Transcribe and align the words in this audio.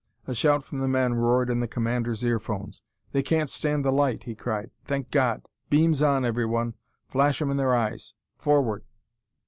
A 0.25 0.33
shout 0.33 0.63
from 0.63 0.79
the 0.79 0.87
men 0.87 1.13
roared 1.13 1.51
in 1.51 1.59
the 1.59 1.67
commander's 1.67 2.23
earphones. 2.23 2.81
"They 3.11 3.21
can't 3.21 3.51
stand 3.51 3.85
the 3.85 3.91
light!" 3.91 4.23
he 4.23 4.33
cried. 4.33 4.71
"Thank 4.83 5.11
God! 5.11 5.43
Beams 5.69 6.01
on, 6.01 6.25
everyone! 6.25 6.73
Flash 7.07 7.39
'em 7.39 7.51
in 7.51 7.57
their 7.57 7.75
eyes! 7.75 8.15
Forward!" 8.35 8.83